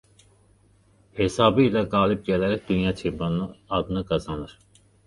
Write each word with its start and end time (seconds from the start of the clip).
Hesabı 1.19 1.65
ilə 1.67 1.85
qalib 1.93 2.25
gələrək 2.33 2.67
dünya 2.73 2.97
çempionu 3.05 3.49
adını 3.81 4.07
qazanır. 4.15 4.61